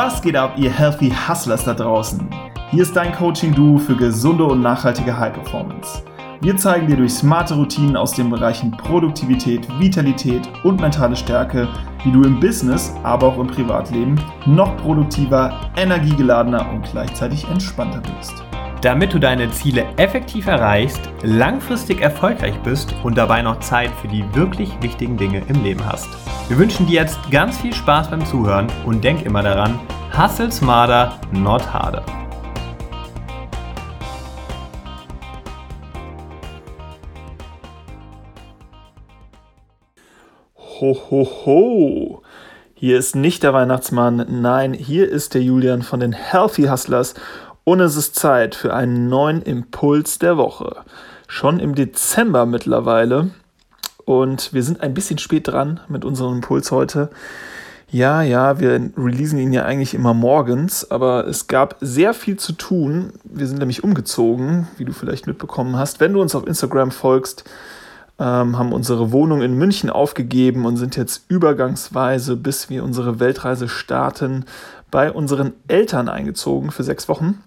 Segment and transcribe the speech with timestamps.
[0.00, 2.24] Was geht ab, ihr Healthy Hustlers da draußen?
[2.70, 6.04] Hier ist dein Coaching-Duo für gesunde und nachhaltige High Performance.
[6.40, 11.66] Wir zeigen dir durch smarte Routinen aus den Bereichen Produktivität, Vitalität und mentale Stärke,
[12.04, 14.14] wie du im Business, aber auch im Privatleben
[14.46, 18.44] noch produktiver, energiegeladener und gleichzeitig entspannter wirst.
[18.82, 24.24] Damit du deine Ziele effektiv erreichst, langfristig erfolgreich bist und dabei noch Zeit für die
[24.32, 26.08] wirklich wichtigen Dinge im Leben hast.
[26.46, 29.80] Wir wünschen dir jetzt ganz viel Spaß beim Zuhören und denk immer daran,
[30.16, 32.04] hustle smarter, not harder.
[40.80, 42.22] Ho, ho, ho.
[42.74, 47.14] Hier ist nicht der Weihnachtsmann, nein, hier ist der Julian von den Healthy Hustlers
[47.64, 50.76] und es ist Zeit für einen neuen Impuls der Woche.
[51.26, 53.30] Schon im Dezember mittlerweile
[54.04, 57.10] und wir sind ein bisschen spät dran mit unserem Impuls heute.
[57.90, 62.52] Ja, ja, wir releasen ihn ja eigentlich immer morgens, aber es gab sehr viel zu
[62.52, 63.14] tun.
[63.24, 65.98] Wir sind nämlich umgezogen, wie du vielleicht mitbekommen hast.
[65.98, 67.42] Wenn du uns auf Instagram folgst,
[68.18, 73.68] ähm, haben unsere Wohnung in München aufgegeben und sind jetzt übergangsweise, bis wir unsere Weltreise
[73.68, 74.44] starten,
[74.90, 77.42] bei unseren Eltern eingezogen für sechs Wochen.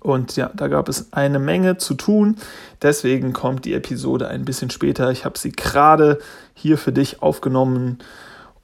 [0.00, 2.36] Und ja, da gab es eine Menge zu tun.
[2.82, 5.10] Deswegen kommt die Episode ein bisschen später.
[5.10, 6.18] Ich habe sie gerade
[6.54, 7.98] hier für dich aufgenommen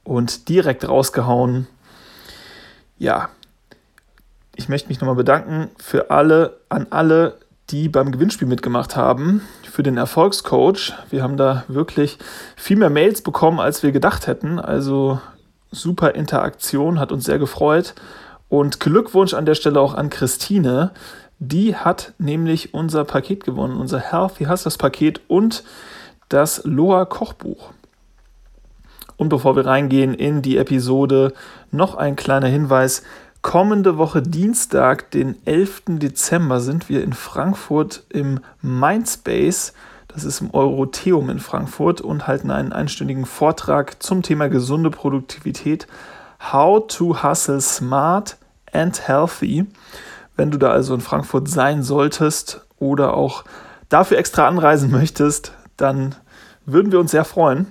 [0.04, 1.66] und direkt rausgehauen.
[2.98, 3.28] Ja,
[4.54, 7.38] ich möchte mich nochmal bedanken für alle, an alle,
[7.70, 9.42] die beim Gewinnspiel mitgemacht haben,
[9.76, 10.94] für den Erfolgscoach.
[11.10, 12.16] Wir haben da wirklich
[12.56, 14.58] viel mehr Mails bekommen, als wir gedacht hätten.
[14.58, 15.20] Also
[15.70, 17.94] super Interaktion, hat uns sehr gefreut.
[18.48, 20.92] Und Glückwunsch an der Stelle auch an Christine.
[21.40, 25.62] Die hat nämlich unser Paket gewonnen, unser Healthy Hustlers Paket und
[26.30, 27.74] das Loa Kochbuch.
[29.18, 31.34] Und bevor wir reingehen in die Episode,
[31.70, 33.02] noch ein kleiner Hinweis.
[33.46, 35.82] Kommende Woche Dienstag, den 11.
[35.86, 39.72] Dezember, sind wir in Frankfurt im Mindspace.
[40.08, 45.86] Das ist im Eurotheum in Frankfurt und halten einen einstündigen Vortrag zum Thema gesunde Produktivität.
[46.52, 48.36] How to Hustle Smart
[48.72, 49.66] and Healthy.
[50.34, 53.44] Wenn du da also in Frankfurt sein solltest oder auch
[53.88, 56.16] dafür extra anreisen möchtest, dann
[56.64, 57.70] würden wir uns sehr freuen,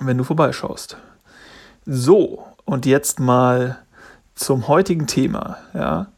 [0.00, 0.98] wenn du vorbeischaust.
[1.86, 3.78] So, und jetzt mal
[4.34, 5.58] zum heutigen Thema.
[5.74, 6.08] Ja.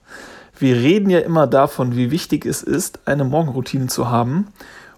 [0.59, 4.49] Wir reden ja immer davon, wie wichtig es ist, eine Morgenroutine zu haben.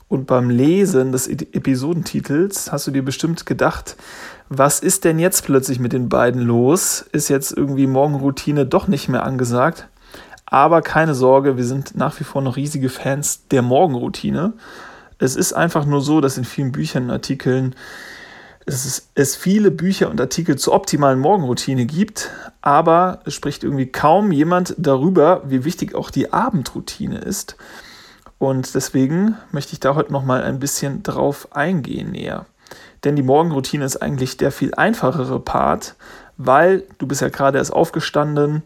[0.08, 3.96] Und beim Lesen des Episodentitels hast du dir bestimmt gedacht,
[4.48, 7.04] was ist denn jetzt plötzlich mit den beiden los?
[7.12, 9.88] Ist jetzt irgendwie Morgenroutine doch nicht mehr angesagt?
[10.46, 14.54] Aber keine Sorge, wir sind nach wie vor noch riesige Fans der Morgenroutine.
[15.18, 17.74] Es ist einfach nur so, dass in vielen Büchern und Artikeln
[18.68, 22.30] es, es viele Bücher und Artikel zur optimalen Morgenroutine gibt,
[22.60, 27.56] aber es spricht irgendwie kaum jemand darüber, wie wichtig auch die Abendroutine ist.
[28.38, 32.46] Und deswegen möchte ich da heute noch mal ein bisschen drauf eingehen näher.
[33.04, 35.96] Denn die Morgenroutine ist eigentlich der viel einfachere Part,
[36.36, 38.62] weil du bist ja gerade erst aufgestanden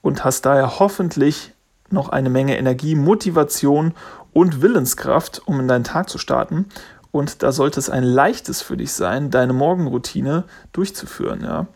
[0.00, 1.52] und hast daher hoffentlich
[1.90, 3.94] noch eine Menge Energie, Motivation
[4.32, 6.66] und Willenskraft, um in deinen Tag zu starten.
[7.12, 11.42] Und da sollte es ein leichtes für dich sein, deine Morgenroutine durchzuführen.
[11.42, 11.66] Ja.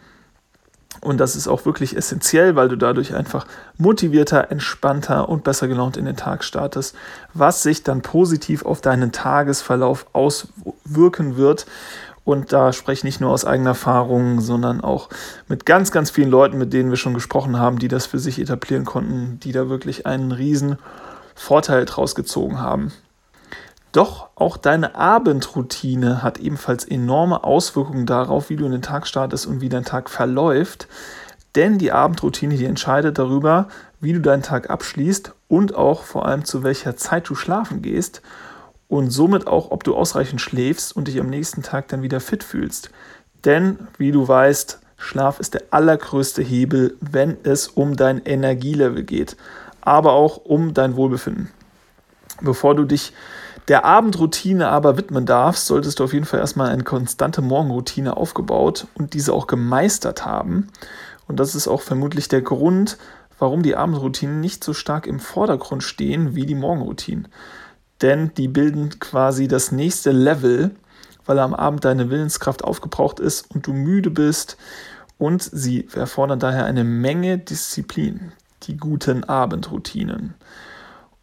[1.00, 3.46] Und das ist auch wirklich essentiell, weil du dadurch einfach
[3.76, 6.94] motivierter, entspannter und besser gelaunt in den Tag startest,
[7.34, 11.66] was sich dann positiv auf deinen Tagesverlauf auswirken wird
[12.24, 15.10] und da spreche ich nicht nur aus eigener Erfahrung, sondern auch
[15.46, 18.40] mit ganz, ganz vielen Leuten, mit denen wir schon gesprochen haben, die das für sich
[18.40, 20.78] etablieren konnten, die da wirklich einen riesen
[21.34, 22.92] Vorteil draus gezogen haben.
[23.94, 29.46] Doch auch deine Abendroutine hat ebenfalls enorme Auswirkungen darauf, wie du in den Tag startest
[29.46, 30.88] und wie dein Tag verläuft.
[31.54, 33.68] Denn die Abendroutine, die entscheidet darüber,
[34.00, 38.20] wie du deinen Tag abschließt und auch vor allem zu welcher Zeit du schlafen gehst
[38.88, 42.42] und somit auch, ob du ausreichend schläfst und dich am nächsten Tag dann wieder fit
[42.42, 42.90] fühlst.
[43.44, 49.36] Denn, wie du weißt, Schlaf ist der allergrößte Hebel, wenn es um dein Energielevel geht,
[49.82, 51.52] aber auch um dein Wohlbefinden.
[52.40, 53.12] Bevor du dich
[53.68, 58.86] der Abendroutine aber widmen darfst, solltest du auf jeden Fall erstmal eine konstante Morgenroutine aufgebaut
[58.94, 60.68] und diese auch gemeistert haben.
[61.26, 62.98] Und das ist auch vermutlich der Grund,
[63.38, 67.28] warum die Abendroutinen nicht so stark im Vordergrund stehen wie die Morgenroutinen
[68.04, 70.72] denn die bilden quasi das nächste Level,
[71.24, 74.56] weil am Abend deine Willenskraft aufgebraucht ist und du müde bist
[75.16, 78.32] und sie erfordern daher eine Menge Disziplin,
[78.64, 80.34] die guten Abendroutinen.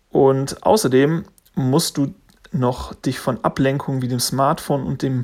[0.09, 2.15] Und außerdem musst du
[2.51, 5.23] noch dich von Ablenkungen wie dem Smartphone und dem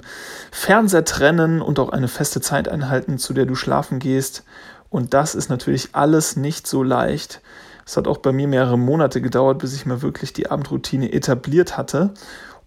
[0.52, 4.44] Fernseher trennen und auch eine feste Zeit einhalten, zu der du schlafen gehst.
[4.90, 7.42] Und das ist natürlich alles nicht so leicht.
[7.86, 11.78] Es hat auch bei mir mehrere Monate gedauert, bis ich mir wirklich die Abendroutine etabliert
[11.78, 12.14] hatte.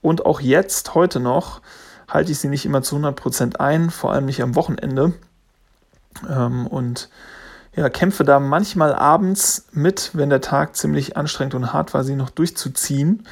[0.03, 1.61] Und auch jetzt, heute noch,
[2.09, 5.12] halte ich sie nicht immer zu 100% ein, vor allem nicht am Wochenende.
[6.29, 7.09] Ähm, und
[7.75, 12.17] ja, kämpfe da manchmal abends mit, wenn der Tag ziemlich anstrengend und hart war, sie
[12.17, 13.27] noch durchzuziehen.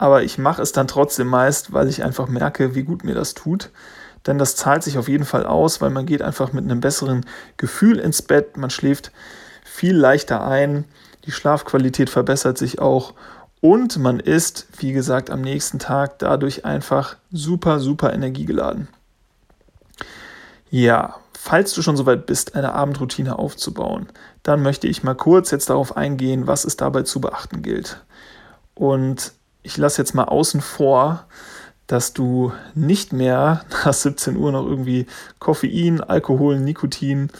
[0.00, 3.34] Aber ich mache es dann trotzdem meist, weil ich einfach merke, wie gut mir das
[3.34, 3.68] tut.
[4.26, 7.26] Denn das zahlt sich auf jeden Fall aus, weil man geht einfach mit einem besseren
[7.58, 9.12] Gefühl ins Bett, man schläft
[9.62, 10.86] viel leichter ein,
[11.26, 13.12] die Schlafqualität verbessert sich auch
[13.60, 18.88] und man ist, wie gesagt, am nächsten Tag dadurch einfach super, super energiegeladen.
[20.70, 24.08] Ja, falls du schon soweit bist, eine Abendroutine aufzubauen,
[24.44, 28.02] dann möchte ich mal kurz jetzt darauf eingehen, was es dabei zu beachten gilt.
[28.74, 31.26] Und ich lasse jetzt mal außen vor,
[31.86, 35.06] dass du nicht mehr nach 17 Uhr noch irgendwie
[35.38, 37.30] Koffein, Alkohol, Nikotin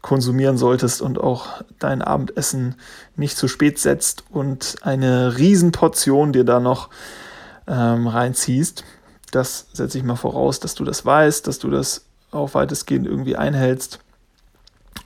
[0.00, 2.74] konsumieren solltest und auch dein Abendessen
[3.14, 6.90] nicht zu spät setzt und eine Riesenportion dir da noch
[7.68, 8.84] ähm, reinziehst.
[9.30, 13.36] Das setze ich mal voraus, dass du das weißt, dass du das auch weitestgehend irgendwie
[13.36, 14.00] einhältst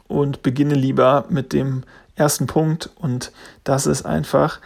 [0.08, 1.84] und beginne lieber mit dem
[2.14, 3.32] ersten Punkt und
[3.64, 4.60] das ist einfach,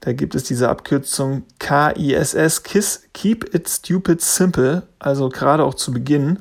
[0.00, 5.92] da gibt es diese Abkürzung KISS, KISS, Keep It Stupid Simple, also gerade auch zu
[5.92, 6.38] Beginn.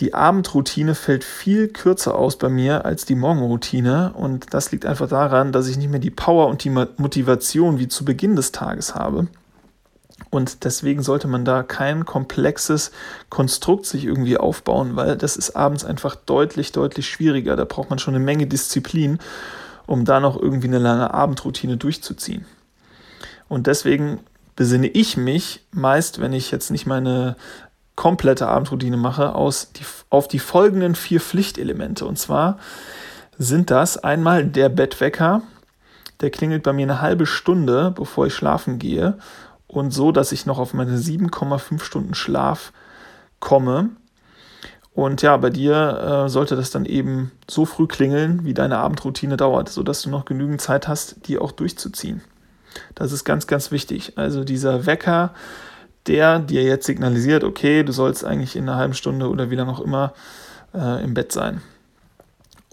[0.00, 5.08] Die Abendroutine fällt viel kürzer aus bei mir als die Morgenroutine und das liegt einfach
[5.08, 8.94] daran, dass ich nicht mehr die Power und die Motivation wie zu Beginn des Tages
[8.94, 9.28] habe.
[10.30, 12.90] Und deswegen sollte man da kein komplexes
[13.28, 17.54] Konstrukt sich irgendwie aufbauen, weil das ist abends einfach deutlich, deutlich schwieriger.
[17.54, 19.18] Da braucht man schon eine Menge Disziplin,
[19.92, 22.46] um da noch irgendwie eine lange Abendroutine durchzuziehen.
[23.50, 24.20] Und deswegen
[24.56, 27.36] besinne ich mich meist, wenn ich jetzt nicht meine
[27.94, 32.06] komplette Abendroutine mache, aus die, auf die folgenden vier Pflichtelemente.
[32.06, 32.58] Und zwar
[33.36, 35.42] sind das einmal der Bettwecker,
[36.22, 39.18] der klingelt bei mir eine halbe Stunde, bevor ich schlafen gehe
[39.66, 42.72] und so, dass ich noch auf meine 7,5 Stunden Schlaf
[43.40, 43.90] komme.
[44.94, 49.36] Und ja, bei dir äh, sollte das dann eben so früh klingeln, wie deine Abendroutine
[49.36, 52.20] dauert, sodass du noch genügend Zeit hast, die auch durchzuziehen.
[52.94, 54.12] Das ist ganz, ganz wichtig.
[54.16, 55.32] Also dieser Wecker,
[56.06, 59.72] der dir jetzt signalisiert, okay, du sollst eigentlich in einer halben Stunde oder wie lange
[59.72, 60.12] auch immer
[60.74, 61.62] äh, im Bett sein.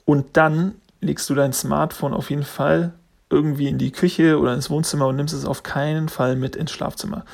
[0.06, 2.94] Und dann legst du dein Smartphone auf jeden Fall
[3.30, 6.72] irgendwie in die Küche oder ins Wohnzimmer und nimmst es auf keinen Fall mit ins
[6.72, 7.26] Schlafzimmer.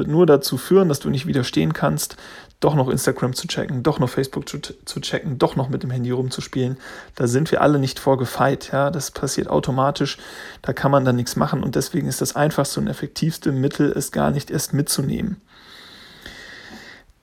[0.00, 2.16] Wird nur dazu führen, dass du nicht widerstehen kannst,
[2.58, 5.90] doch noch Instagram zu checken, doch noch Facebook zu, zu checken, doch noch mit dem
[5.90, 6.78] Handy rumzuspielen.
[7.16, 8.70] Da sind wir alle nicht vorgefeit.
[8.72, 8.90] Ja?
[8.90, 10.16] Das passiert automatisch.
[10.62, 14.10] Da kann man dann nichts machen und deswegen ist das einfachste und effektivste Mittel, es
[14.10, 15.42] gar nicht erst mitzunehmen.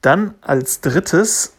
[0.02, 1.54] Dann als drittes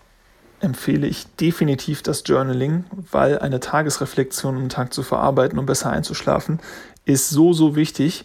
[0.61, 6.61] empfehle ich definitiv das Journaling, weil eine Tagesreflexion am Tag zu verarbeiten, um besser einzuschlafen,
[7.07, 8.25] ist so, so wichtig.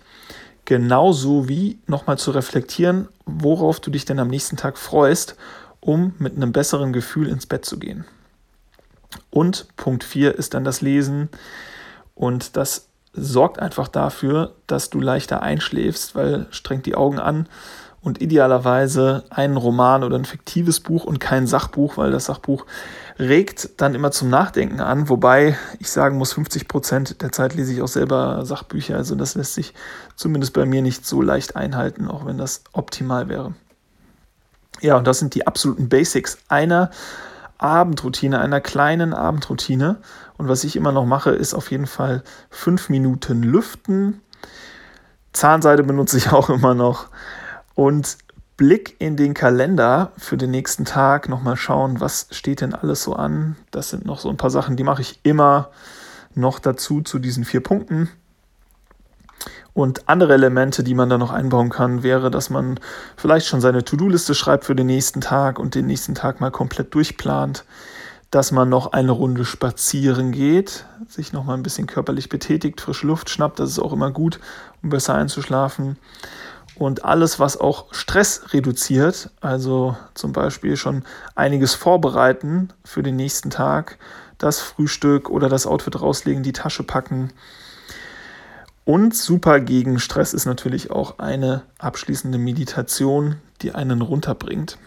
[0.66, 5.36] Genauso wie nochmal zu reflektieren, worauf du dich denn am nächsten Tag freust,
[5.82, 8.06] um mit einem besseren Gefühl ins Bett zu gehen.
[9.30, 11.30] Und Punkt 4 ist dann das Lesen.
[12.16, 17.48] Und das sorgt einfach dafür, dass du leichter einschläfst, weil strengt die Augen an
[18.04, 22.66] und idealerweise einen Roman oder ein fiktives Buch und kein Sachbuch, weil das Sachbuch
[23.18, 27.72] regt dann immer zum Nachdenken an, wobei ich sagen muss, 50 Prozent der Zeit lese
[27.74, 29.74] ich auch selber Sachbücher, also das lässt sich
[30.16, 33.54] zumindest bei mir nicht so leicht einhalten, auch wenn das optimal wäre.
[34.82, 36.92] Ja, und das sind die absoluten Basics einer
[37.58, 39.98] Abendroutine, einer kleinen Abendroutine.
[40.38, 44.22] Und was ich immer noch mache, ist auf jeden Fall fünf Minuten lüften.
[45.32, 47.08] Zahnseide benutze ich auch immer noch
[47.76, 48.18] und
[48.56, 53.14] Blick in den Kalender für den nächsten Tag, nochmal schauen, was steht denn alles so
[53.16, 53.56] an.
[53.72, 55.70] Das sind noch so ein paar Sachen, die mache ich immer
[56.36, 58.10] noch dazu zu diesen vier Punkten.
[59.74, 62.80] Und andere Elemente, die man da noch einbauen kann, wäre, dass man
[63.18, 66.94] vielleicht schon seine To-Do-Liste schreibt für den nächsten Tag und den nächsten Tag mal komplett
[66.94, 67.66] durchplant.
[68.30, 73.08] Dass man noch eine Runde spazieren geht, sich noch mal ein bisschen körperlich betätigt, frische
[73.08, 74.40] Luft schnappt, das ist auch immer gut,
[74.84, 75.98] um besser einzuschlafen
[76.84, 81.04] und alles, was auch Stress reduziert, also zum Beispiel schon
[81.36, 83.98] einiges vorbereiten für den nächsten Tag,
[84.38, 87.32] das Frühstück oder das Outfit rauslegen, die Tasche packen.
[88.86, 94.78] Und super gegen Stress ist natürlich auch eine abschließende Meditation, die einen runterbringt.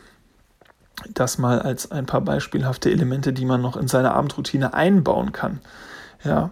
[1.15, 5.61] Das mal als ein paar beispielhafte Elemente, die man noch in seine Abendroutine einbauen kann.
[6.25, 6.50] Ja,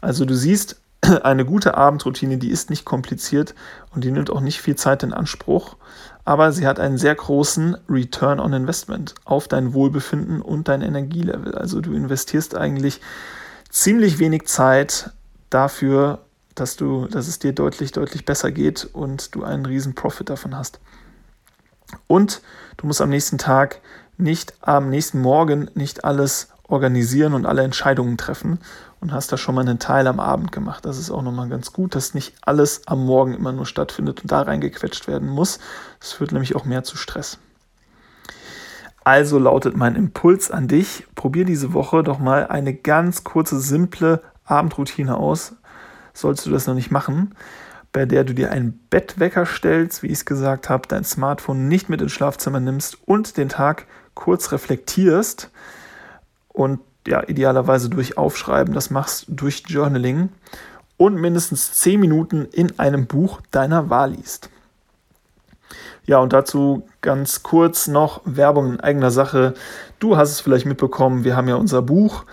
[0.00, 0.80] also du siehst,
[1.22, 3.54] eine gute Abendroutine, die ist nicht kompliziert
[3.94, 5.76] und die nimmt auch nicht viel Zeit in Anspruch,
[6.24, 11.54] aber sie hat einen sehr großen Return on Investment auf dein Wohlbefinden und dein Energielevel.
[11.54, 13.00] Also du investierst eigentlich
[13.70, 15.10] ziemlich wenig Zeit
[15.50, 16.20] dafür,
[16.54, 20.56] dass du, dass es dir deutlich, deutlich besser geht und du einen riesen Profit davon
[20.56, 20.80] hast.
[22.06, 22.40] Und
[22.78, 23.80] du musst am nächsten Tag
[24.16, 28.58] nicht, am nächsten Morgen nicht alles organisieren und alle Entscheidungen treffen
[29.00, 30.84] und hast da schon mal einen Teil am Abend gemacht.
[30.84, 34.32] Das ist auch nochmal ganz gut, dass nicht alles am Morgen immer nur stattfindet und
[34.32, 35.58] da reingequetscht werden muss.
[36.00, 37.38] Das führt nämlich auch mehr zu Stress.
[39.04, 44.20] Also lautet mein Impuls an dich, probier diese Woche doch mal eine ganz kurze, simple
[44.44, 45.54] Abendroutine aus.
[46.12, 47.36] Sollst du das noch nicht machen,
[47.92, 51.88] bei der du dir einen Bettwecker stellst, wie ich es gesagt habe, dein Smartphone nicht
[51.88, 55.52] mit ins Schlafzimmer nimmst und den Tag kurz reflektierst
[56.56, 60.30] und ja, idealerweise durch Aufschreiben, das machst durch Journaling
[60.96, 64.48] und mindestens 10 Minuten in einem Buch deiner Wahl liest.
[66.06, 69.52] Ja, und dazu ganz kurz noch Werbung in eigener Sache.
[69.98, 72.24] Du hast es vielleicht mitbekommen, wir haben ja unser Buch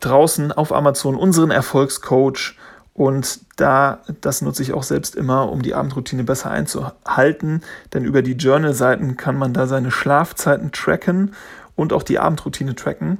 [0.00, 2.56] draußen auf Amazon, unseren Erfolgscoach.
[2.94, 7.62] Und da, das nutze ich auch selbst immer, um die Abendroutine besser einzuhalten.
[7.94, 11.34] Denn über die Journal-Seiten kann man da seine Schlafzeiten tracken
[11.76, 13.18] und auch die Abendroutine tracken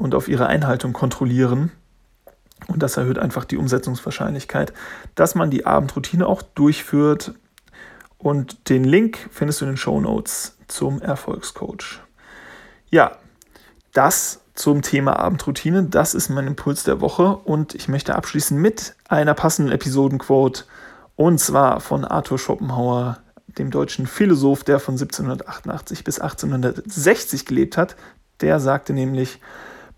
[0.00, 1.70] und auf ihre Einhaltung kontrollieren.
[2.66, 4.72] Und das erhöht einfach die Umsetzungswahrscheinlichkeit,
[5.14, 7.34] dass man die Abendroutine auch durchführt.
[8.18, 12.00] Und den Link findest du in den Show Notes zum Erfolgscoach.
[12.90, 13.12] Ja,
[13.92, 15.84] das zum Thema Abendroutine.
[15.84, 20.64] Das ist mein Impuls der Woche und ich möchte abschließen mit einer passenden Episodenquote
[21.16, 27.96] und zwar von Arthur Schopenhauer, dem deutschen Philosoph, der von 1788 bis 1860 gelebt hat.
[28.40, 29.40] Der sagte nämlich,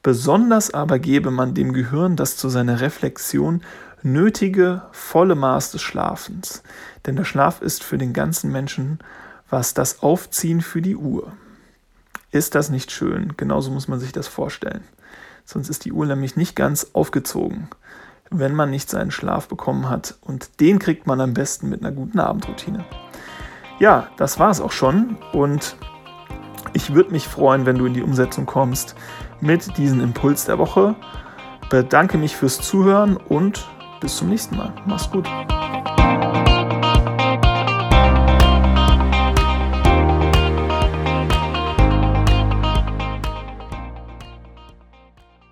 [0.03, 3.63] Besonders aber gebe man dem Gehirn das zu seiner Reflexion
[4.03, 6.63] nötige volle Maß des Schlafens,
[7.07, 8.99] denn der Schlaf ist für den ganzen Menschen
[9.53, 11.31] was das Aufziehen für die Uhr.
[12.31, 13.35] Ist das nicht schön?
[13.37, 14.83] Genauso muss man sich das vorstellen.
[15.45, 17.69] Sonst ist die Uhr nämlich nicht ganz aufgezogen,
[18.31, 20.15] wenn man nicht seinen Schlaf bekommen hat.
[20.23, 22.87] Und den kriegt man am besten mit einer guten Abendroutine.
[23.79, 25.19] Ja, das war es auch schon.
[25.35, 25.77] Und
[26.73, 28.95] ich würde mich freuen, wenn du in die Umsetzung kommst
[29.41, 30.95] mit diesem Impuls der Woche.
[31.71, 33.67] Bedanke mich fürs Zuhören und
[34.01, 34.73] bis zum nächsten Mal.
[34.87, 35.29] Mach's gut.